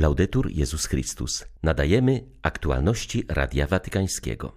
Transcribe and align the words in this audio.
Laudetur 0.00 0.50
Jezus 0.50 0.86
Chrystus. 0.86 1.44
Nadajemy 1.62 2.24
aktualności 2.42 3.24
Radia 3.28 3.66
Watykańskiego. 3.66 4.52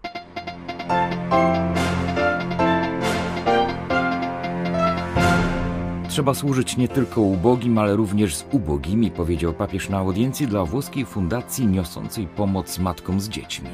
Trzeba 6.10 6.34
służyć 6.34 6.78
nie 6.78 6.88
tylko 6.88 7.22
ubogim, 7.22 7.78
ale 7.78 7.96
również 7.96 8.36
z 8.36 8.46
ubogimi, 8.52 9.12
powiedział 9.12 9.54
papież 9.54 9.90
na 9.90 9.98
audiencji 9.98 10.48
dla 10.48 10.66
włoskiej 10.66 11.06
fundacji 11.06 11.68
niosącej 11.68 12.28
pomoc 12.28 12.80
matkom 12.80 13.20
z 13.20 13.30
dziećmi. 13.30 13.70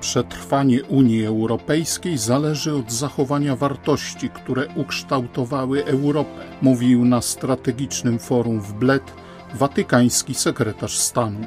Przetrwanie 0.00 0.84
Unii 0.84 1.26
Europejskiej 1.26 2.18
zależy 2.18 2.74
od 2.74 2.92
zachowania 2.92 3.56
wartości, 3.56 4.28
które 4.28 4.66
ukształtowały 4.76 5.84
Europę, 5.84 6.30
mówił 6.62 7.04
na 7.04 7.20
strategicznym 7.20 8.18
forum 8.18 8.60
w 8.60 8.72
Bled 8.72 9.27
watykański 9.54 10.34
sekretarz 10.34 10.98
stanu. 10.98 11.40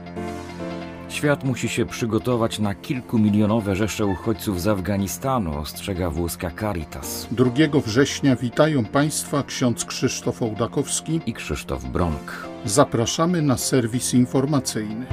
Świat 1.10 1.44
musi 1.44 1.70
się 1.70 1.86
przygotować 1.86 2.60
na 2.60 2.76
kilkumilionowe 2.76 3.76
rzesze 3.76 4.06
uchodźców 4.06 4.62
z 4.62 4.68
Afganistanu, 4.68 5.60
ostrzega 5.60 6.10
włoska 6.10 6.52
Caritas. 6.60 7.28
2 7.32 7.52
września 7.86 8.36
witają 8.36 8.86
Państwa 8.86 9.44
ksiądz 9.44 9.86
Krzysztof 9.86 10.42
Ołdakowski 10.42 11.22
i 11.26 11.34
Krzysztof 11.34 11.86
Bronk. 11.86 12.48
Zapraszamy 12.66 13.42
na 13.42 13.58
serwis 13.58 14.14
informacyjny. 14.14 15.06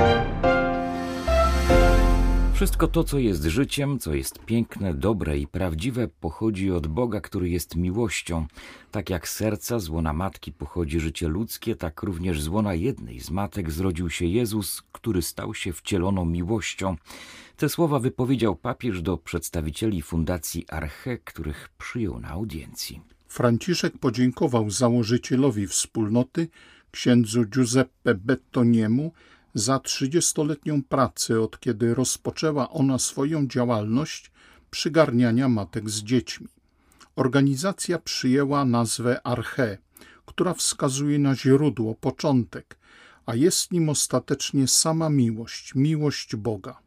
Wszystko 2.58 2.88
to, 2.88 3.04
co 3.04 3.18
jest 3.18 3.44
życiem, 3.44 3.98
co 3.98 4.14
jest 4.14 4.38
piękne, 4.44 4.94
dobre 4.94 5.38
i 5.38 5.46
prawdziwe, 5.46 6.08
pochodzi 6.08 6.70
od 6.70 6.86
Boga, 6.86 7.20
który 7.20 7.48
jest 7.48 7.76
miłością. 7.76 8.46
Tak 8.90 9.10
jak 9.10 9.28
serca 9.28 9.78
z 9.78 9.88
łona 9.88 10.12
matki 10.12 10.52
pochodzi 10.52 11.00
życie 11.00 11.28
ludzkie, 11.28 11.76
tak 11.76 12.02
również 12.02 12.42
z 12.42 12.48
łona 12.48 12.74
jednej 12.74 13.20
z 13.20 13.30
matek 13.30 13.70
zrodził 13.70 14.10
się 14.10 14.26
Jezus, 14.26 14.82
który 14.92 15.22
stał 15.22 15.54
się 15.54 15.72
wcieloną 15.72 16.24
miłością. 16.24 16.96
Te 17.56 17.68
słowa 17.68 17.98
wypowiedział 17.98 18.56
papież 18.56 19.02
do 19.02 19.16
przedstawicieli 19.18 20.02
Fundacji 20.02 20.64
Arche, 20.68 21.18
których 21.18 21.68
przyjął 21.78 22.20
na 22.20 22.28
audiencji. 22.28 23.00
Franciszek 23.28 23.98
podziękował 23.98 24.70
założycielowi 24.70 25.66
wspólnoty, 25.66 26.48
księdzu 26.90 27.44
Giuseppe 27.44 28.14
Bettoniemu, 28.14 29.12
za 29.58 29.78
trzydziestoletnią 29.78 30.82
pracę, 30.82 31.40
od 31.40 31.60
kiedy 31.60 31.94
rozpoczęła 31.94 32.70
ona 32.70 32.98
swoją 32.98 33.46
działalność 33.46 34.30
przygarniania 34.70 35.48
matek 35.48 35.90
z 35.90 36.02
dziećmi. 36.02 36.48
Organizacja 37.16 37.98
przyjęła 37.98 38.64
nazwę 38.64 39.26
Arche, 39.26 39.78
która 40.26 40.54
wskazuje 40.54 41.18
na 41.18 41.34
źródło, 41.34 41.94
początek, 41.94 42.78
a 43.26 43.34
jest 43.34 43.72
nim 43.72 43.88
ostatecznie 43.88 44.68
sama 44.68 45.10
miłość, 45.10 45.74
miłość 45.74 46.36
Boga. 46.36 46.78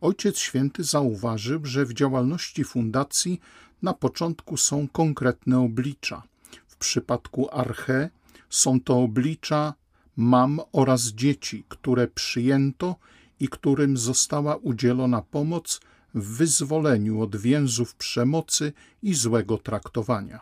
Ojciec 0.00 0.38
Święty 0.38 0.84
zauważył, 0.84 1.60
że 1.66 1.86
w 1.86 1.94
działalności 1.94 2.64
fundacji 2.64 3.40
na 3.82 3.94
początku 3.94 4.56
są 4.56 4.88
konkretne 4.88 5.60
oblicza. 5.60 6.22
W 6.68 6.76
przypadku 6.76 7.48
Arche 7.52 8.10
są 8.50 8.80
to 8.80 8.98
oblicza 8.98 9.74
mam 10.16 10.60
oraz 10.72 11.02
dzieci, 11.02 11.64
które 11.68 12.08
przyjęto 12.08 12.96
i 13.40 13.48
którym 13.48 13.96
została 13.96 14.56
udzielona 14.56 15.22
pomoc 15.22 15.80
w 16.14 16.36
wyzwoleniu 16.36 17.20
od 17.20 17.36
więzów 17.36 17.94
przemocy 17.94 18.72
i 19.02 19.14
złego 19.14 19.58
traktowania. 19.58 20.40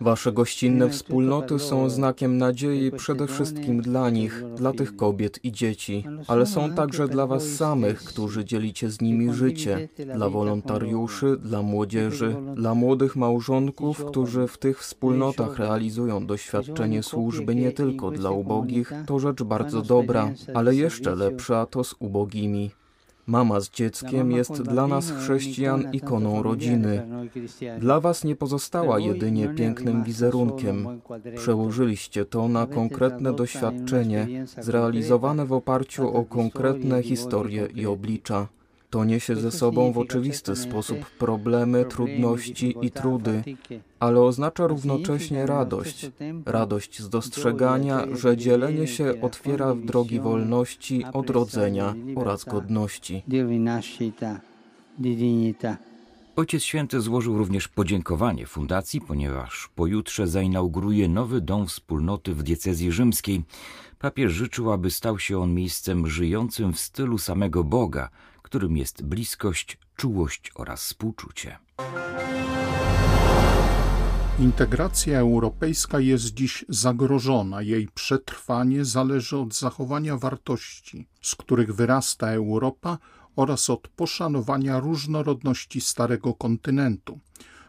Wasze 0.00 0.32
gościnne 0.32 0.88
wspólnoty 0.88 1.58
są 1.58 1.90
znakiem 1.90 2.38
nadziei 2.38 2.90
przede 2.90 3.26
wszystkim 3.26 3.82
dla 3.82 4.10
nich, 4.10 4.44
dla 4.56 4.72
tych 4.72 4.96
kobiet 4.96 5.44
i 5.44 5.52
dzieci, 5.52 6.04
ale 6.28 6.46
są 6.46 6.72
także 6.72 7.08
dla 7.08 7.26
Was 7.26 7.44
samych, 7.44 8.04
którzy 8.04 8.44
dzielicie 8.44 8.90
z 8.90 9.00
nimi 9.00 9.34
życie, 9.34 9.88
dla 10.14 10.28
wolontariuszy, 10.28 11.36
dla 11.36 11.62
młodzieży, 11.62 12.36
dla 12.54 12.74
młodych 12.74 13.16
małżonków, 13.16 14.04
którzy 14.04 14.46
w 14.46 14.58
tych 14.58 14.78
wspólnotach 14.78 15.58
realizują 15.58 16.26
doświadczenie 16.26 17.02
służby 17.02 17.54
nie 17.54 17.72
tylko 17.72 18.10
dla 18.10 18.30
ubogich. 18.30 18.92
To 19.06 19.18
rzecz 19.18 19.42
bardzo 19.42 19.82
dobra, 19.82 20.32
ale 20.54 20.74
jeszcze 20.74 21.14
lepsza 21.14 21.66
to 21.66 21.84
z 21.84 21.94
ubogimi. 21.98 22.70
Mama 23.30 23.60
z 23.60 23.70
dzieckiem 23.70 24.32
jest 24.32 24.62
dla 24.62 24.86
nas 24.86 25.10
chrześcijan 25.10 25.92
ikoną 25.92 26.42
rodziny. 26.42 27.02
Dla 27.78 28.00
was 28.00 28.24
nie 28.24 28.36
pozostała 28.36 28.98
jedynie 28.98 29.48
pięknym 29.48 30.04
wizerunkiem. 30.04 31.00
Przełożyliście 31.36 32.24
to 32.24 32.48
na 32.48 32.66
konkretne 32.66 33.32
doświadczenie, 33.32 34.46
zrealizowane 34.60 35.46
w 35.46 35.52
oparciu 35.52 36.16
o 36.16 36.24
konkretne 36.24 37.02
historie 37.02 37.68
i 37.74 37.86
oblicza. 37.86 38.48
To 38.90 39.04
niesie 39.04 39.36
ze 39.36 39.50
sobą 39.50 39.92
w 39.92 39.98
oczywisty 39.98 40.56
sposób 40.56 40.98
problemy, 41.18 41.84
trudności 41.84 42.76
i 42.82 42.90
trudy, 42.90 43.42
ale 44.00 44.20
oznacza 44.20 44.66
równocześnie 44.66 45.46
radość. 45.46 46.10
Radość 46.46 47.02
z 47.02 47.08
dostrzegania, 47.08 48.06
że 48.12 48.36
dzielenie 48.36 48.86
się 48.86 49.20
otwiera 49.22 49.74
w 49.74 49.84
drogi 49.84 50.20
wolności, 50.20 51.04
odrodzenia 51.12 51.94
oraz 52.16 52.44
godności. 52.44 53.22
Ojciec 56.36 56.62
Święty 56.62 57.00
złożył 57.00 57.38
również 57.38 57.68
podziękowanie 57.68 58.46
fundacji, 58.46 59.00
ponieważ 59.00 59.70
pojutrze 59.74 60.28
zainauguruje 60.28 61.08
nowy 61.08 61.40
dom 61.40 61.66
wspólnoty 61.66 62.34
w 62.34 62.42
diecezji 62.42 62.92
rzymskiej. 62.92 63.42
Papież 63.98 64.32
życzył, 64.32 64.72
aby 64.72 64.90
stał 64.90 65.18
się 65.18 65.38
on 65.38 65.54
miejscem 65.54 66.06
żyjącym 66.06 66.72
w 66.72 66.80
stylu 66.80 67.18
samego 67.18 67.64
Boga, 67.64 68.10
którym 68.50 68.76
jest 68.76 69.02
bliskość, 69.02 69.78
czułość 69.96 70.52
oraz 70.54 70.84
współczucie. 70.84 71.58
Integracja 74.38 75.18
europejska 75.18 76.00
jest 76.00 76.34
dziś 76.34 76.64
zagrożona. 76.68 77.62
Jej 77.62 77.88
przetrwanie 77.94 78.84
zależy 78.84 79.36
od 79.36 79.54
zachowania 79.54 80.16
wartości, 80.16 81.06
z 81.22 81.34
których 81.34 81.74
wyrasta 81.74 82.30
Europa 82.30 82.98
oraz 83.36 83.70
od 83.70 83.88
poszanowania 83.88 84.80
różnorodności 84.80 85.80
starego 85.80 86.34
kontynentu. 86.34 87.20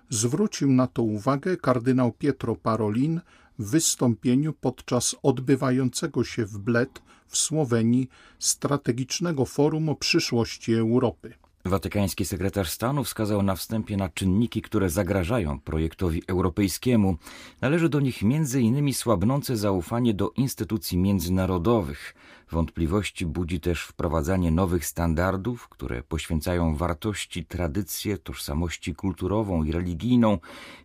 Zwrócił 0.09 0.71
na 0.71 0.87
to 0.87 1.03
uwagę 1.03 1.57
kardynał 1.57 2.11
Pietro 2.11 2.55
Parolin 2.55 3.21
wystąpieniu 3.61 4.53
podczas 4.53 5.15
odbywającego 5.23 6.23
się 6.23 6.45
w 6.45 6.57
Bled 6.57 7.01
w 7.27 7.37
Słowenii 7.37 8.09
strategicznego 8.39 9.45
forum 9.45 9.89
o 9.89 9.95
przyszłości 9.95 10.73
Europy. 10.73 11.33
Watykański 11.65 12.25
sekretarz 12.25 12.69
stanu 12.69 13.03
wskazał 13.03 13.43
na 13.43 13.55
wstępie 13.55 13.97
na 13.97 14.09
czynniki, 14.09 14.61
które 14.61 14.89
zagrażają 14.89 15.59
projektowi 15.59 16.23
europejskiemu. 16.27 17.17
Należy 17.61 17.89
do 17.89 17.99
nich 17.99 18.23
m.in. 18.23 18.93
słabnące 18.93 19.57
zaufanie 19.57 20.13
do 20.13 20.29
instytucji 20.29 20.97
międzynarodowych. 20.97 22.15
Wątpliwości 22.51 23.25
budzi 23.25 23.59
też 23.59 23.83
wprowadzanie 23.83 24.51
nowych 24.51 24.85
standardów, 24.85 25.67
które 25.67 26.03
poświęcają 26.03 26.75
wartości, 26.75 27.45
tradycje, 27.45 28.17
tożsamości 28.17 28.95
kulturową 28.95 29.63
i 29.63 29.71
religijną 29.71 30.37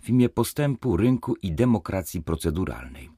w 0.02 0.08
imię 0.08 0.28
postępu, 0.28 0.96
rynku 0.96 1.36
i 1.42 1.52
demokracji 1.52 2.22
proceduralnej. 2.22 3.10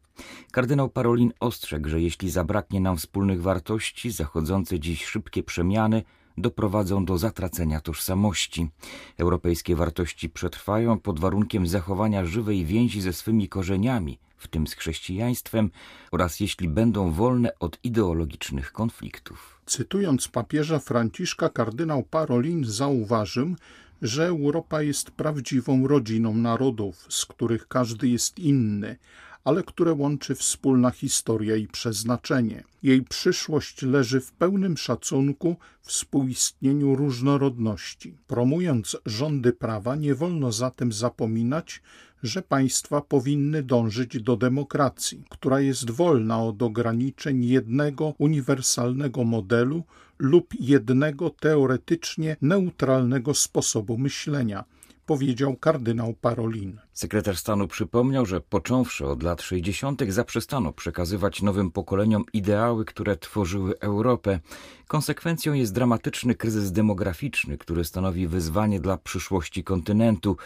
Kardynał 0.53 0.89
Parolin 0.89 1.33
ostrzegł, 1.41 1.89
że 1.89 2.01
jeśli 2.01 2.31
zabraknie 2.31 2.81
nam 2.81 2.97
wspólnych 2.97 3.43
wartości, 3.43 4.11
zachodzące 4.11 4.81
dziś 4.81 5.05
szybkie 5.05 5.43
przemiany 5.43 6.03
doprowadzą 6.41 7.05
do 7.05 7.19
zatracenia 7.19 7.81
tożsamości. 7.81 8.69
Europejskie 9.19 9.77
wartości 9.77 10.29
przetrwają 10.31 10.99
pod 10.99 11.21
warunkiem 11.21 11.67
zachowania 11.67 12.25
żywej 12.25 12.65
więzi 12.65 13.01
ze 13.01 13.13
swymi 13.13 13.49
korzeniami, 13.49 14.19
w 14.37 14.49
tym 14.49 14.67
z 14.67 14.75
chrześcijaństwem, 14.75 15.71
oraz 16.13 16.41
jeśli 16.41 16.69
będą 16.69 17.13
wolne 17.13 17.59
od 17.59 17.79
ideologicznych 17.85 18.73
konfliktów. 18.73 19.61
Cytując 19.67 20.29
papieża 20.29 20.79
Franciszka, 20.79 21.49
kardynał 21.49 22.03
Parolin 22.03 22.65
zauważył, 22.65 23.55
że 24.03 24.27
Europa 24.27 24.83
jest 24.83 25.11
prawdziwą 25.11 25.89
rodziną 25.89 26.35
narodów, 26.35 27.07
z 27.09 27.27
których 27.27 27.69
każdy 27.69 28.09
jest 28.09 28.39
inny, 28.39 28.97
ale 29.45 29.63
które 29.63 29.93
łączy 29.93 30.35
wspólna 30.35 30.91
historia 30.91 31.57
i 31.57 31.67
przeznaczenie. 31.67 32.65
Jej 32.83 33.03
przyszłość 33.03 33.83
leży 33.83 34.21
w 34.21 34.33
pełnym 34.33 34.77
szacunku, 34.77 35.57
współistnieniu 35.81 36.97
różnorodności. 36.97 38.15
Promując 38.27 38.97
rządy 39.07 39.53
prawa, 39.53 39.97
nie 39.97 40.15
wolno 40.15 40.53
zatem 40.53 40.93
zapominać, 40.93 41.83
że 42.23 42.43
państwa 42.43 43.01
powinny 43.01 43.63
dążyć 43.63 44.23
do 44.23 44.37
demokracji, 44.37 45.25
która 45.29 45.61
jest 45.61 45.91
wolna 45.91 46.43
od 46.43 46.63
ograniczeń 46.63 47.45
jednego 47.45 48.15
uniwersalnego 48.19 49.25
modelu 49.25 49.83
lub 50.19 50.55
jednego 50.61 51.31
teoretycznie 51.31 52.37
neutralnego 52.43 53.35
sposobu 53.35 53.99
myślenia 53.99 54.65
powiedział 55.09 55.57
kardynał 55.57 56.15
Parolin. 56.15 56.81
Sekretarz 56.93 57.39
stanu 57.39 57.69
przypomniał, 57.69 58.27
że 58.27 58.41
począwszy 58.41 59.07
od 59.07 59.23
lat 59.23 59.43
60. 59.43 60.03
zaprzestano 60.09 60.73
przekazywać 60.73 61.43
nowym 61.43 61.71
pokoleniom 61.71 62.25
ideały, 62.33 62.85
które 62.85 63.17
tworzyły 63.17 63.79
Europę. 63.81 64.41
Konsekwencją 64.89 65.53
jest 65.53 65.75
dramatyczny 65.75 66.35
kryzys 66.35 66.73
demograficzny, 66.73 67.59
który 67.59 67.85
stanowi 67.85 68.27
wyzwanie 68.27 68.81
dla 68.81 68.97
przyszłości 68.99 69.65
kontynentu. 69.65 70.37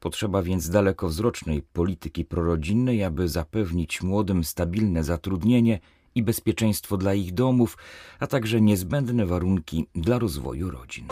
Potrzeba 0.00 0.42
więc 0.42 0.70
dalekowzrocznej 0.70 1.62
polityki 1.62 2.24
prorodzinnej, 2.24 3.04
aby 3.04 3.28
zapewnić 3.28 4.02
młodym 4.02 4.44
stabilne 4.44 5.04
zatrudnienie 5.04 5.80
i 6.14 6.22
bezpieczeństwo 6.22 6.96
dla 6.96 7.14
ich 7.14 7.34
domów, 7.34 7.76
a 8.20 8.26
także 8.26 8.60
niezbędne 8.60 9.26
warunki 9.26 9.86
dla 9.94 10.18
rozwoju 10.18 10.70
rodzin. 10.70 11.06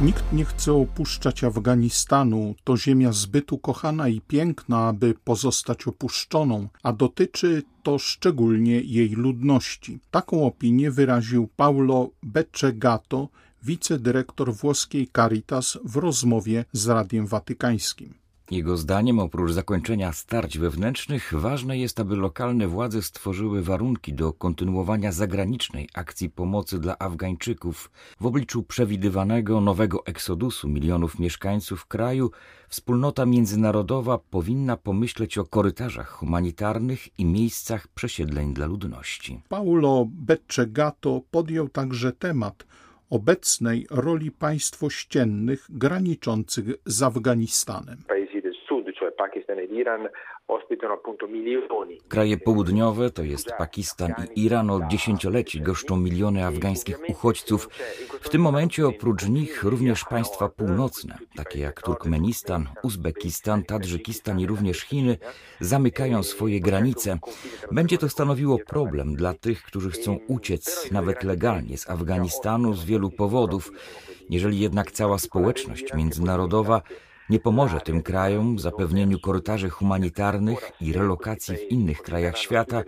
Nikt 0.00 0.32
nie 0.32 0.44
chce 0.44 0.72
opuszczać 0.72 1.44
Afganistanu. 1.44 2.54
To 2.64 2.76
ziemia 2.76 3.12
zbyt 3.12 3.52
ukochana 3.52 4.08
i 4.08 4.20
piękna, 4.20 4.88
aby 4.88 5.14
pozostać 5.24 5.86
opuszczoną, 5.86 6.68
a 6.82 6.92
dotyczy 6.92 7.62
to 7.82 7.98
szczególnie 7.98 8.80
jej 8.80 9.08
ludności. 9.08 10.00
Taką 10.10 10.46
opinię 10.46 10.90
wyraził 10.90 11.48
Paulo 11.56 12.10
Beccegato, 12.22 13.28
wicedyrektor 13.62 14.54
włoskiej 14.54 15.08
Caritas 15.16 15.78
w 15.84 15.96
rozmowie 15.96 16.64
z 16.72 16.88
Radiem 16.88 17.26
Watykańskim. 17.26 18.19
Jego 18.50 18.76
zdaniem, 18.76 19.18
oprócz 19.18 19.52
zakończenia 19.52 20.12
starć 20.12 20.58
wewnętrznych, 20.58 21.32
ważne 21.34 21.78
jest, 21.78 22.00
aby 22.00 22.16
lokalne 22.16 22.68
władze 22.68 23.02
stworzyły 23.02 23.62
warunki 23.62 24.12
do 24.12 24.32
kontynuowania 24.32 25.12
zagranicznej 25.12 25.88
akcji 25.94 26.30
pomocy 26.30 26.78
dla 26.78 26.98
Afgańczyków. 26.98 27.90
W 28.20 28.26
obliczu 28.26 28.62
przewidywanego 28.62 29.60
nowego 29.60 30.06
eksodusu 30.06 30.68
milionów 30.68 31.18
mieszkańców 31.18 31.86
kraju, 31.86 32.30
wspólnota 32.68 33.26
międzynarodowa 33.26 34.18
powinna 34.18 34.76
pomyśleć 34.76 35.38
o 35.38 35.44
korytarzach 35.44 36.10
humanitarnych 36.10 37.18
i 37.18 37.24
miejscach 37.24 37.88
przesiedleń 37.88 38.54
dla 38.54 38.66
ludności. 38.66 39.40
Paulo 39.48 40.06
Beccegato 40.08 41.20
podjął 41.30 41.68
także 41.68 42.12
temat 42.12 42.66
obecnej 43.10 43.86
roli 43.90 44.30
państw 44.30 44.84
ościennych 44.84 45.66
graniczących 45.68 46.66
z 46.86 47.02
Afganistanem. 47.02 48.02
Pakistan 49.20 49.58
e 49.58 49.66
l'Iran 49.66 50.08
ospitano 50.46 50.94
appunto 50.94 51.26
milioni. 51.26 52.00
Kraje 52.08 52.38
południowe, 52.38 53.10
to 53.10 53.22
jest 53.22 53.52
Pakistan 53.58 54.14
i 54.34 54.44
Iran, 54.44 54.70
od 54.70 54.86
dziesięcioleci 54.86 55.60
goszczą 55.60 55.96
miliony 55.96 56.44
afgańskich 56.46 56.98
uchodźców. 57.08 57.68
W 58.20 58.28
tym 58.28 58.42
momencie 58.42 58.86
oprócz 58.86 59.28
nich 59.28 59.62
również 59.64 60.04
państwa 60.04 60.48
północne, 60.48 61.18
takie 61.36 61.58
jak 61.60 61.82
Turkmenistan, 61.82 62.68
Uzbekistan, 62.82 63.64
Tadżykistan 63.64 64.40
i 64.40 64.46
również 64.46 64.80
Chiny, 64.80 65.18
zamykają 65.60 66.22
swoje 66.22 66.60
granice. 66.60 67.18
Będzie 67.72 67.98
to 67.98 68.08
stanowiło 68.08 68.58
problem 68.58 69.14
dla 69.14 69.34
tych, 69.34 69.62
którzy 69.62 69.90
chcą 69.90 70.18
uciec, 70.28 70.92
nawet 70.92 71.24
legalnie, 71.24 71.78
z 71.78 71.90
Afganistanu 71.90 72.74
z 72.74 72.84
wielu 72.84 73.10
powodów. 73.10 73.72
Jeżeli 74.30 74.60
jednak 74.60 74.90
cała 74.90 75.18
społeczność 75.18 75.94
międzynarodowa 75.94 76.82
nie 77.30 77.40
pomoże 77.40 77.80
tym 77.80 78.02
krajom 78.02 78.56
w 78.56 78.60
zapewnieniu 78.60 79.18
korytarzy 79.20 79.70
humanitarnych 79.70 80.72
i 80.80 80.92
relokacji 80.92 81.56
w 81.56 81.70
innych 81.70 82.02
krajach 82.02 82.38
świata, 82.38 82.82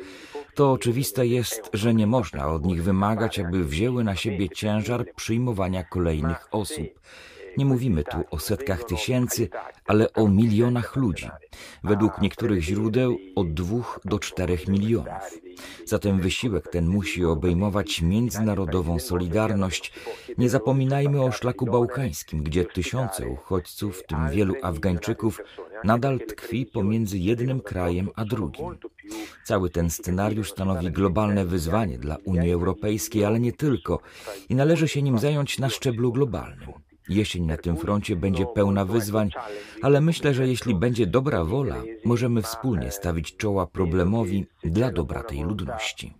to 0.54 0.72
oczywiste 0.72 1.26
jest, 1.26 1.70
że 1.72 1.94
nie 1.94 2.06
można 2.06 2.48
od 2.48 2.66
nich 2.66 2.82
wymagać, 2.82 3.38
aby 3.38 3.64
wzięły 3.64 4.04
na 4.04 4.16
siebie 4.16 4.48
ciężar 4.48 5.04
przyjmowania 5.16 5.84
kolejnych 5.84 6.48
osób. 6.50 6.86
Nie 7.56 7.64
mówimy 7.64 8.04
tu 8.04 8.16
o 8.30 8.38
setkach 8.38 8.84
tysięcy, 8.84 9.48
ale 9.86 10.12
o 10.12 10.28
milionach 10.28 10.96
ludzi. 10.96 11.28
Według 11.84 12.20
niektórych 12.20 12.62
źródeł 12.62 13.18
od 13.36 13.54
dwóch 13.54 14.00
do 14.04 14.18
czterech 14.18 14.68
milionów. 14.68 15.40
Zatem 15.86 16.20
wysiłek 16.20 16.68
ten 16.68 16.86
musi 16.86 17.24
obejmować 17.24 18.02
międzynarodową 18.02 18.98
solidarność. 18.98 19.92
Nie 20.38 20.50
zapominajmy 20.50 21.22
o 21.22 21.32
szlaku 21.32 21.66
bałkańskim, 21.66 22.42
gdzie 22.42 22.64
tysiące 22.64 23.28
uchodźców, 23.28 23.98
w 23.98 24.06
tym 24.06 24.28
wielu 24.30 24.54
Afgańczyków, 24.62 25.40
nadal 25.84 26.20
tkwi 26.20 26.66
pomiędzy 26.66 27.18
jednym 27.18 27.60
krajem 27.60 28.08
a 28.16 28.24
drugim. 28.24 28.66
Cały 29.44 29.70
ten 29.70 29.90
scenariusz 29.90 30.50
stanowi 30.50 30.90
globalne 30.90 31.44
wyzwanie 31.44 31.98
dla 31.98 32.16
Unii 32.24 32.52
Europejskiej, 32.52 33.24
ale 33.24 33.40
nie 33.40 33.52
tylko, 33.52 34.00
i 34.48 34.54
należy 34.54 34.88
się 34.88 35.02
nim 35.02 35.18
zająć 35.18 35.58
na 35.58 35.68
szczeblu 35.68 36.12
globalnym. 36.12 36.72
Jesień 37.08 37.46
na 37.46 37.56
tym 37.56 37.76
froncie 37.76 38.16
będzie 38.16 38.46
pełna 38.46 38.84
wyzwań, 38.84 39.30
ale 39.82 40.00
myślę, 40.00 40.34
że 40.34 40.48
jeśli 40.48 40.74
będzie 40.74 41.06
dobra 41.06 41.44
wola, 41.44 41.76
możemy 42.04 42.42
wspólnie 42.42 42.90
stawić 42.90 43.36
czoła 43.36 43.66
problemowi 43.66 44.46
dla 44.64 44.92
dobra 44.92 45.22
tej 45.22 45.42
ludności. 45.42 46.14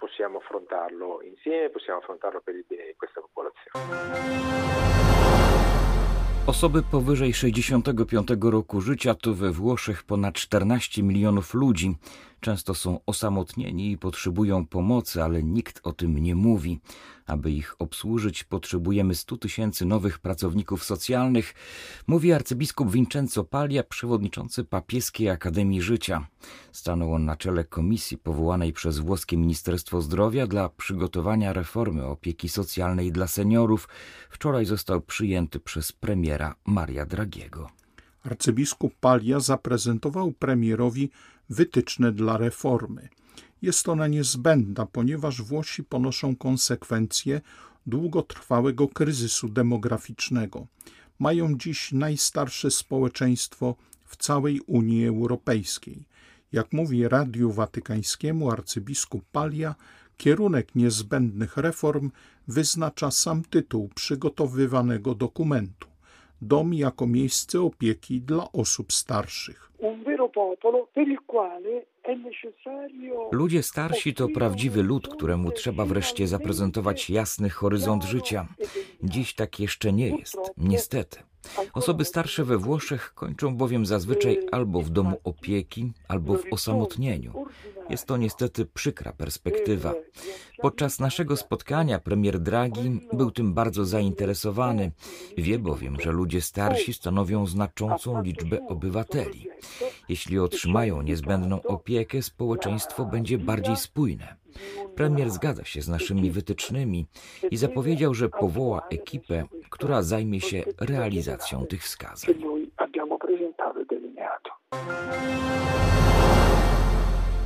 Osoby 6.47 6.83
powyżej 6.83 7.35
65 7.35 8.29
roku 8.41 8.81
życia 8.81 9.15
to 9.15 9.35
we 9.35 9.51
Włoszech 9.51 10.03
ponad 10.03 10.35
14 10.35 11.03
milionów 11.03 11.55
ludzi. 11.55 11.97
Często 12.43 12.75
są 12.75 13.01
osamotnieni 13.07 13.93
i 13.93 13.99
potrzebują 13.99 14.67
pomocy, 14.67 15.23
ale 15.23 15.43
nikt 15.43 15.81
o 15.83 15.93
tym 15.93 16.19
nie 16.19 16.35
mówi. 16.35 16.81
Aby 17.27 17.51
ich 17.51 17.75
obsłużyć, 17.79 18.45
potrzebujemy 18.45 19.15
100 19.15 19.37
tysięcy 19.37 19.87
nowych 19.87 20.19
pracowników 20.19 20.85
socjalnych, 20.85 21.55
mówi 22.07 22.33
arcybiskup 22.33 22.93
Vincenzo 22.93 23.45
Paglia, 23.45 23.83
przewodniczący 23.83 24.65
Papieskiej 24.65 25.29
Akademii 25.29 25.83
Życia. 25.83 26.27
Stanął 26.73 27.15
on 27.15 27.25
na 27.25 27.37
czele 27.37 27.65
komisji 27.65 28.19
powołanej 28.19 28.73
przez 28.73 28.99
włoskie 28.99 29.37
Ministerstwo 29.37 30.01
Zdrowia 30.01 30.47
dla 30.47 30.69
przygotowania 30.69 31.53
reformy 31.53 32.07
opieki 32.07 32.49
socjalnej 32.49 33.13
dla 33.13 33.27
seniorów. 33.27 33.89
Wczoraj 34.31 34.65
został 34.65 35.01
przyjęty 35.01 35.61
przez 35.61 35.93
premiera 35.93 36.55
Maria 36.67 37.07
Dragiego. 37.07 37.71
Arcybiskup 38.25 38.95
Palia 39.01 39.41
zaprezentował 39.41 40.33
premierowi 40.33 41.11
wytyczne 41.53 42.13
dla 42.13 42.37
reformy. 42.37 43.09
Jest 43.63 43.89
ona 43.89 44.07
niezbędna, 44.07 44.87
ponieważ 44.87 45.43
Włosi 45.43 45.85
ponoszą 45.85 46.37
konsekwencje 46.37 47.41
długotrwałego 47.87 48.89
kryzysu 48.89 49.49
demograficznego. 49.49 50.67
Mają 51.19 51.59
dziś 51.59 51.93
najstarsze 51.93 52.71
społeczeństwo 52.71 53.77
w 54.05 54.17
całej 54.17 54.61
Unii 54.61 55.07
Europejskiej. 55.07 56.07
Jak 56.53 56.73
mówi 56.73 57.09
Radiu 57.09 57.53
Watykańskiemu 57.53 58.51
arcybiskup 58.51 59.25
Palia, 59.33 59.75
kierunek 60.17 60.75
niezbędnych 60.75 61.57
reform 61.57 62.11
wyznacza 62.49 63.11
sam 63.11 63.43
tytuł 63.45 63.89
przygotowywanego 63.95 65.15
dokumentu 65.15 65.92
dom 66.43 66.75
jako 66.75 67.07
miejsce 67.07 67.61
opieki 67.61 68.21
dla 68.21 68.53
osób 68.53 68.93
starszych. 68.93 69.73
Ludzie 73.33 73.63
starsi 73.63 74.15
to 74.15 74.29
prawdziwy 74.29 74.83
lud, 74.83 75.09
któremu 75.09 75.53
trzeba 75.53 75.85
wreszcie 75.85 76.27
zaprezentować 76.27 77.11
jasny 77.11 77.51
horyzont 77.51 78.05
życia. 78.05 78.47
Dziś 79.03 79.35
tak 79.35 79.61
jeszcze 79.61 79.93
nie 79.93 80.09
jest, 80.09 80.39
niestety. 80.57 81.32
Osoby 81.73 82.05
starsze 82.05 82.45
we 82.45 82.59
Włoszech 82.59 83.15
kończą 83.15 83.57
bowiem 83.57 83.87
zazwyczaj 83.87 84.39
albo 84.53 84.83
w 84.83 84.91
domu 84.91 85.17
opieki, 85.25 85.93
albo 86.09 86.35
w 86.35 86.45
osamotnieniu. 86.51 87.45
Jest 87.91 88.07
to 88.07 88.17
niestety 88.17 88.67
przykra 88.67 89.13
perspektywa. 89.13 89.95
Podczas 90.59 91.01
naszego 91.01 91.37
spotkania 91.37 91.99
premier 91.99 92.41
Draghi 92.41 93.01
był 93.13 93.31
tym 93.31 93.55
bardzo 93.55 93.85
zainteresowany. 93.85 94.93
Wie 95.39 95.59
bowiem, 95.59 96.01
że 96.01 96.13
ludzie 96.13 96.41
starsi 96.41 96.95
stanowią 96.95 97.47
znaczącą 97.47 98.23
liczbę 98.23 98.67
obywateli. 98.69 99.49
Jeśli 100.09 100.39
otrzymają 100.39 101.03
niezbędną 101.03 101.63
opiekę, 101.63 102.23
społeczeństwo 102.23 103.05
będzie 103.05 103.39
bardziej 103.39 103.77
spójne. 103.77 104.42
Premier 104.95 105.31
zgadza 105.31 105.65
się 105.65 105.83
z 105.83 105.89
naszymi 105.89 106.31
wytycznymi 106.31 107.07
i 107.51 107.57
zapowiedział, 107.57 108.15
że 108.15 108.29
powoła 108.29 108.83
ekipę, 108.91 109.45
która 109.71 110.03
zajmie 110.03 110.41
się 110.41 110.65
realizacją 110.81 111.67
tych 111.67 111.83
wskazań. 111.83 112.35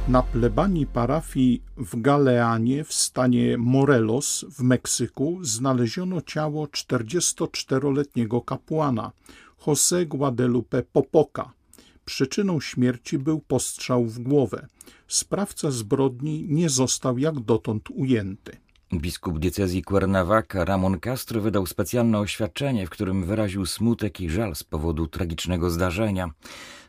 Na 0.08 0.22
plebanii 0.22 0.86
parafii 0.86 1.62
w 1.76 2.00
Galeanie 2.00 2.84
w 2.84 2.92
stanie 2.92 3.58
Morelos 3.58 4.44
w 4.48 4.62
Meksyku 4.62 5.38
znaleziono 5.42 6.20
ciało 6.20 6.66
44-letniego 6.66 8.40
kapłana 8.40 9.12
José 9.66 10.06
Guadalupe 10.06 10.82
Popoka. 10.82 11.52
Przyczyną 12.06 12.60
śmierci 12.60 13.18
był 13.18 13.40
postrzał 13.40 14.04
w 14.04 14.18
głowę. 14.18 14.66
Sprawca 15.08 15.70
zbrodni 15.70 16.46
nie 16.48 16.68
został 16.68 17.18
jak 17.18 17.40
dotąd 17.40 17.90
ujęty. 17.90 18.56
Biskup 18.92 19.38
diecezji 19.38 19.82
Cuernavaca 19.84 20.64
Ramon 20.64 21.00
Castro 21.00 21.40
wydał 21.40 21.66
specjalne 21.66 22.18
oświadczenie, 22.18 22.86
w 22.86 22.90
którym 22.90 23.24
wyraził 23.24 23.66
smutek 23.66 24.20
i 24.20 24.30
żal 24.30 24.54
z 24.54 24.64
powodu 24.64 25.06
tragicznego 25.06 25.70
zdarzenia. 25.70 26.30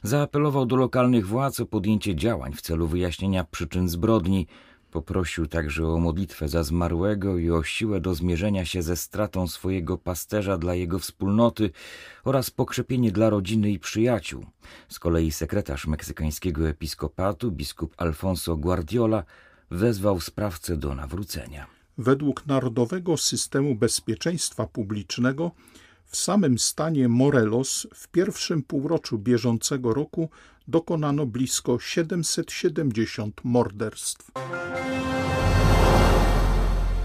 Zaapelował 0.04 0.66
do 0.66 0.76
lokalnych 0.76 1.28
władz 1.28 1.60
o 1.60 1.66
podjęcie 1.66 2.16
działań 2.16 2.54
w 2.54 2.62
celu 2.62 2.88
wyjaśnienia 2.88 3.44
przyczyn 3.44 3.90
zbrodni. 3.90 4.48
Poprosił 4.92 5.48
także 5.48 5.88
o 5.88 5.98
modlitwę 5.98 6.48
za 6.48 6.64
zmarłego 6.64 7.38
i 7.38 7.50
o 7.50 7.64
siłę 7.64 8.02
do 8.02 8.16
zmierzenia 8.16 8.66
się 8.66 8.82
ze 8.82 8.96
stratą 8.96 9.48
swojego 9.48 9.98
pasterza 9.98 10.58
dla 10.58 10.76
jego 10.76 11.00
wspólnoty 11.00 11.72
oraz 12.24 12.52
pokrzepienie 12.52 13.12
dla 13.12 13.30
rodziny 13.30 13.72
i 13.72 13.80
przyjaciół. 13.80 14.46
Z 14.90 15.00
kolei 15.00 15.32
sekretarz 15.32 15.88
meksykańskiego 15.88 16.70
episkopatu, 16.70 17.52
biskup 17.52 17.94
Alfonso 17.98 18.58
Guardiola, 18.58 19.24
wezwał 19.72 20.20
sprawcę 20.20 20.78
do 20.78 20.96
nawrócenia. 20.96 21.68
Według 21.98 22.48
Narodowego 22.48 23.18
Systemu 23.18 23.76
Bezpieczeństwa 23.76 24.68
Publicznego 24.68 25.52
w 26.08 26.18
samym 26.18 26.60
stanie 26.60 27.08
Morelos 27.08 27.88
w 27.94 28.08
pierwszym 28.08 28.64
półroczu 28.64 29.18
bieżącego 29.18 29.94
roku 29.94 30.30
dokonano 30.68 31.26
blisko 31.26 31.80
770 31.80 33.42
morderstw. 33.44 34.32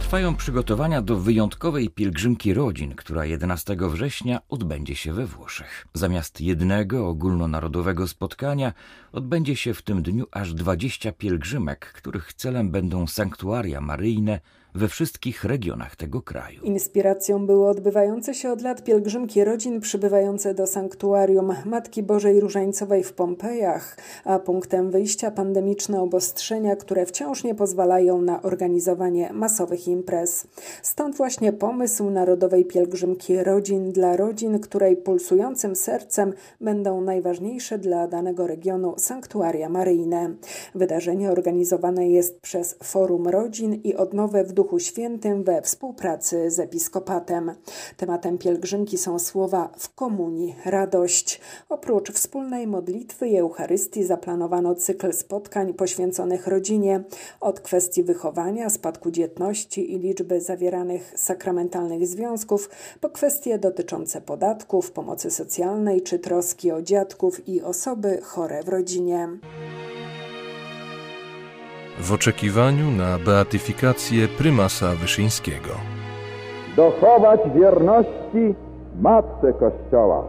Trwają 0.01 0.37
przygotowania 0.37 1.03
do 1.03 1.17
wyjątkowej 1.17 1.91
pielgrzymki 1.91 2.55
rodzin, 2.55 2.95
która 2.95 3.25
11 3.25 3.77
września 3.81 4.41
odbędzie 4.49 4.97
się 4.97 5.13
we 5.13 5.27
Włoszech. 5.27 5.87
Zamiast 5.95 6.41
jednego 6.41 7.09
ogólnonarodowego 7.09 8.09
spotkania 8.09 8.73
odbędzie 9.13 9.57
się 9.57 9.75
w 9.75 9.83
tym 9.83 10.03
dniu 10.03 10.27
aż 10.31 10.55
20 10.55 11.13
pielgrzymek, 11.13 11.93
których 11.93 12.33
celem 12.33 12.71
będą 12.71 13.07
sanktuaria 13.07 13.81
maryjne, 13.81 14.41
we 14.75 14.89
wszystkich 14.89 15.45
regionach 15.45 15.97
tego 15.97 16.23
kraju. 16.23 16.63
Inspiracją 16.63 17.47
były 17.47 17.69
odbywające 17.69 18.35
się 18.35 18.53
od 18.53 18.63
lat 18.63 18.85
pielgrzymki 18.85 19.45
rodzin 19.45 19.81
przybywające 19.81 20.55
do 20.55 20.67
sanktuarium 20.67 21.55
Matki 21.65 22.03
Bożej 22.03 22.41
Różańcowej 22.41 23.05
w 23.05 23.13
Pompejach, 23.13 23.97
a 24.25 24.39
punktem 24.39 24.91
wyjścia 24.91 25.31
pandemiczne 25.31 26.03
obostrzenia, 26.03 26.77
które 26.77 27.07
wciąż 27.07 27.45
nie 27.45 27.55
pozwalają 27.55 28.23
na 28.23 28.43
organizowanie 28.43 29.33
masowych 29.33 29.89
imprez. 29.89 30.47
Stąd 30.83 31.17
właśnie 31.17 31.53
pomysł 31.53 32.11
Narodowej 32.11 32.65
Pielgrzymki 32.65 33.45
Rodzin 33.45 33.93
dla 33.93 34.17
rodzin, 34.17 34.61
której 34.61 34.97
pulsującym 34.97 35.77
sercem 35.77 36.33
będą 36.61 37.01
najważniejsze 37.01 37.79
dla 37.79 38.09
danego 38.09 38.47
regionu 38.47 38.95
sanktuaria 38.99 39.69
maryjne. 39.69 40.35
Wydarzenie 40.75 41.31
organizowane 41.31 42.09
jest 42.09 42.41
przez 42.41 42.77
Forum 42.83 43.29
Rodzin 43.29 43.75
i 43.75 43.95
Odnowę 43.95 44.45
w 44.45 44.53
Duchu 44.63 44.79
Świętym 44.79 45.45
we 45.45 45.63
współpracy 45.63 46.51
z 46.51 46.61
Episkopatem. 46.61 47.55
Tematem 47.97 48.39
pielgrzymki 48.39 48.99
są 48.99 49.19
słowa 49.19 49.71
w 49.79 49.95
komunii 49.95 50.55
radość. 50.65 51.41
Oprócz 51.69 52.13
wspólnej 52.13 52.67
modlitwy 52.67 53.29
i 53.29 53.37
Eucharystii 53.37 54.05
zaplanowano 54.05 54.75
cykl 54.75 55.13
spotkań 55.13 55.75
poświęconych 55.75 56.47
rodzinie, 56.47 57.05
od 57.41 57.61
kwestii 57.61 58.03
wychowania, 58.03 58.71
spadku 58.71 59.11
dzietności 59.11 59.93
i 59.93 59.99
liczby 59.99 60.41
zawieranych 60.41 61.13
sakramentalnych 61.17 62.07
związków, 62.07 62.71
po 63.01 63.11
kwestie 63.11 63.59
dotyczące 63.59 64.21
podatków, 64.21 64.91
pomocy 64.91 65.31
socjalnej 65.31 66.03
czy 66.03 66.19
troski 66.19 66.73
o 66.73 66.83
dziadków 66.83 67.49
i 67.49 67.63
osoby 67.63 68.21
chore 68.23 68.63
w 68.63 68.69
rodzinie 68.69 69.29
w 71.99 72.13
oczekiwaniu 72.13 72.91
na 72.91 73.19
beatyfikację 73.19 74.29
prymasa 74.29 74.87
Wyszyńskiego. 74.95 75.71
Dochować 76.77 77.41
wierności 77.55 78.55
Matce 79.01 79.53
Kościoła, 79.53 80.25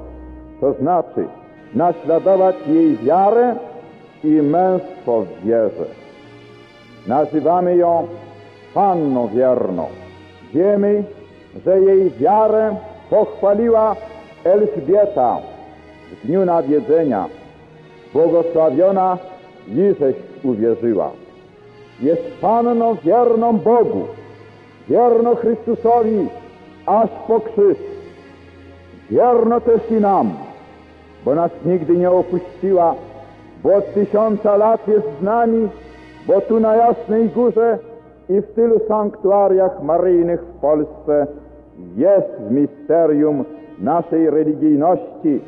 to 0.62 0.74
znaczy 0.74 1.27
naśladować 1.75 2.55
jej 2.67 2.98
wiarę 2.98 3.55
i 4.24 4.27
męstwo 4.27 5.22
w 5.22 5.46
wierze. 5.46 5.86
Nazywamy 7.08 7.75
ją 7.75 8.08
Panną 8.74 9.27
Wierną. 9.27 9.88
Wiemy, 10.53 11.03
że 11.65 11.79
jej 11.79 12.12
wiarę 12.12 12.75
pochwaliła 13.10 13.96
Elżbieta 14.43 15.38
w 16.12 16.27
dniu 16.27 16.46
nawiedzenia. 16.46 17.25
Błogosławiona 18.13 19.17
Liżeś 19.67 20.15
uwierzyła 20.43 21.12
jest 22.01 22.21
Panną 22.41 22.95
wierną 22.95 23.57
Bogu, 23.57 24.01
wierno 24.89 25.35
Chrystusowi 25.35 26.27
aż 26.85 27.09
po 27.27 27.39
krzyż. 27.39 27.77
Wierno 29.09 29.62
też 29.62 29.81
i 29.91 29.93
nam, 29.93 30.33
bo 31.25 31.35
nas 31.35 31.51
nigdy 31.65 31.97
nie 31.97 32.12
opuściła, 32.12 32.95
bo 33.63 33.75
od 33.75 33.93
tysiąca 33.93 34.57
lat 34.57 34.88
jest 34.88 35.07
z 35.19 35.23
nami, 35.23 35.69
bo 36.27 36.41
tu 36.41 36.59
na 36.59 36.75
Jasnej 36.75 37.29
Górze 37.29 37.77
i 38.29 38.41
w 38.41 38.53
tylu 38.55 38.79
sanktuariach 38.88 39.83
maryjnych 39.83 40.41
w 40.41 40.59
Polsce 40.59 41.27
jest 41.95 42.51
misterium 42.51 43.45
naszej 43.79 44.29
religijności, 44.29 45.41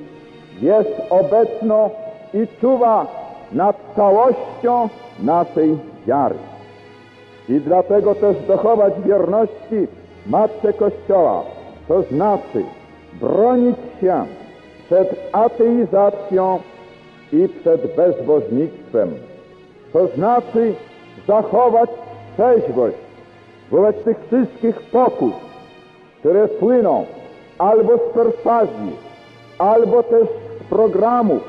jest 0.62 1.02
obecno 1.10 1.90
i 2.34 2.48
czuwa 2.62 3.08
nad 3.52 3.76
całością 3.96 4.90
naszej 5.24 5.78
wiary. 6.08 6.36
I 7.50 7.60
dlatego 7.60 8.16
też 8.16 8.36
dochować 8.48 8.94
wierności 9.06 9.88
Matce 10.28 10.74
Kościoła, 10.74 11.44
to 11.88 12.02
znaczy 12.02 12.64
bronić 13.14 13.78
się 14.02 14.26
przed 14.86 15.30
ateizacją 15.32 16.60
i 17.34 17.48
przed 17.62 17.96
bezbożnictwem. 17.96 19.12
To 19.94 20.08
znaczy 20.08 20.74
zachować 21.28 21.90
trzeźwość 22.34 22.98
wobec 23.72 24.04
tych 24.04 24.18
wszystkich 24.28 24.82
pokus, 24.82 25.34
które 26.20 26.48
płyną 26.48 27.06
albo 27.58 27.98
z 27.98 28.14
perswazji, 28.14 28.92
albo 29.58 30.04
też 30.04 30.28
z 30.28 30.64
programów, 30.70 31.44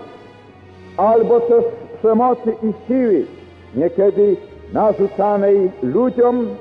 albo 0.96 1.40
też 1.40 1.64
z 1.64 1.98
przemocy 1.98 2.54
i 2.62 2.86
siły, 2.88 3.26
niekiedy 3.76 4.36
narzucanej 4.72 5.70
ludziom 5.82 6.56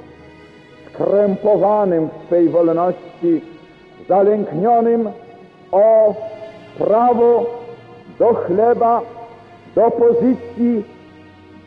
skrępowanym 0.90 2.08
w 2.10 2.28
swej 2.28 2.50
wolności, 2.50 3.42
zalęknionym 4.10 5.10
o 5.72 6.16
prawo 6.78 7.46
do 8.20 8.34
chleba, 8.34 9.02
do 9.76 9.92
pozycji, 9.92 10.84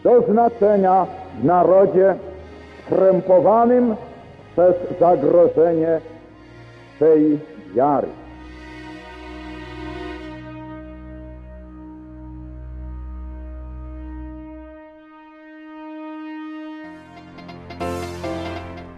do 0.05 0.21
znaczenia 0.21 1.07
w 1.41 1.45
narodzie, 1.45 2.15
skrępowanym 2.87 3.97
przez 4.53 4.75
zagrożenie 5.01 6.01
swej 6.97 7.39
wiary. 7.75 8.09